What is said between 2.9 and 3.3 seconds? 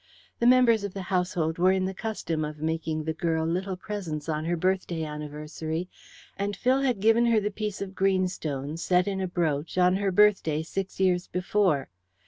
the